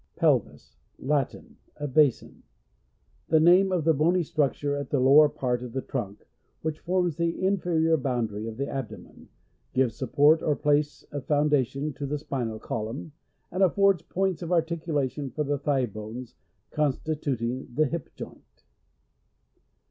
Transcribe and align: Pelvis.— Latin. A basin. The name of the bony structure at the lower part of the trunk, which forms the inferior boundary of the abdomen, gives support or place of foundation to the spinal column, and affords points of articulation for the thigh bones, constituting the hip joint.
Pelvis.— 0.15 0.77
Latin. 1.11 1.57
A 1.77 1.87
basin. 1.87 2.41
The 3.27 3.39
name 3.39 3.71
of 3.71 3.83
the 3.83 3.93
bony 3.93 4.23
structure 4.23 4.75
at 4.75 4.89
the 4.89 4.99
lower 4.99 5.29
part 5.29 5.61
of 5.61 5.73
the 5.73 5.81
trunk, 5.83 6.27
which 6.63 6.79
forms 6.79 7.17
the 7.17 7.45
inferior 7.45 7.97
boundary 7.97 8.47
of 8.47 8.57
the 8.57 8.67
abdomen, 8.67 9.29
gives 9.75 9.95
support 9.95 10.41
or 10.41 10.55
place 10.55 11.03
of 11.11 11.25
foundation 11.27 11.93
to 11.93 12.07
the 12.07 12.17
spinal 12.17 12.57
column, 12.57 13.11
and 13.51 13.61
affords 13.61 14.01
points 14.01 14.41
of 14.41 14.51
articulation 14.51 15.29
for 15.29 15.43
the 15.43 15.59
thigh 15.59 15.85
bones, 15.85 16.33
constituting 16.71 17.67
the 17.71 17.85
hip 17.85 18.09
joint. 18.15 18.63